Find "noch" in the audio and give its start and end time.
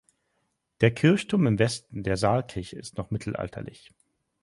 2.97-3.11